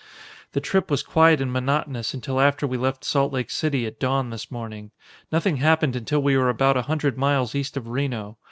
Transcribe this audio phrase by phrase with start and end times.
[0.53, 4.31] "The trip was quiet and monotonous until after we left Salt Lake City at dawn
[4.31, 4.89] this morning.
[5.31, 8.39] Nothing happened until we were about a hundred miles east of Reno.